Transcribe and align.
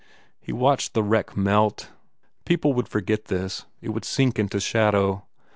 He 0.39 0.51
watched 0.51 0.95
the 0.95 1.03
wreck 1.03 1.37
melt. 1.37 1.91
People 2.43 2.73
would 2.73 2.87
for 2.87 3.01
get 3.01 3.25
this. 3.25 3.67
It 3.81 3.89
would 3.89 4.03
sink 4.03 4.39
into 4.39 4.59
shadow. 4.59 5.27